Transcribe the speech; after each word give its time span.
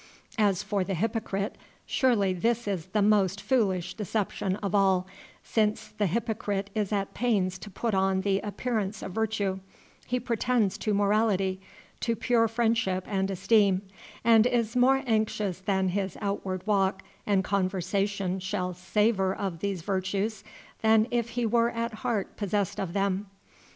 As 0.39 0.63
for 0.63 0.83
the 0.83 0.95
hypocrite, 0.95 1.59
surely 1.85 2.33
this 2.33 2.67
is 2.67 2.87
the 2.87 3.03
most 3.03 3.39
foolish 3.39 3.93
deception 3.93 4.55
of 4.55 4.73
all, 4.73 5.05
since 5.43 5.89
the 5.89 6.07
hypocrite 6.07 6.71
is 6.73 6.91
at 6.91 7.13
pains 7.13 7.59
to 7.59 7.69
put 7.69 7.93
on 7.93 8.21
the 8.21 8.39
appearance 8.39 9.03
of 9.03 9.11
virtue, 9.11 9.59
he 10.07 10.19
pretends 10.19 10.79
to 10.79 10.95
morality, 10.95 11.61
to 11.99 12.15
pure 12.15 12.47
friendship 12.47 13.03
and 13.07 13.29
esteem, 13.29 13.83
and 14.23 14.47
is 14.47 14.75
more 14.75 15.03
anxious 15.05 15.59
that 15.59 15.85
his 15.91 16.17
outward 16.19 16.65
walk 16.65 17.03
and 17.27 17.43
conversation 17.43 18.39
shall 18.39 18.73
savor 18.73 19.35
of 19.35 19.59
these 19.59 19.83
virtues 19.83 20.43
than 20.81 21.07
if 21.11 21.29
he 21.29 21.45
were 21.45 21.69
at 21.69 21.93
heart 21.93 22.35
possessed 22.37 22.79
of 22.79 22.93
them. 22.93 23.27